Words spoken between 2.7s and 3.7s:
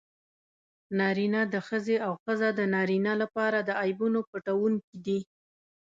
نارینه لپاره د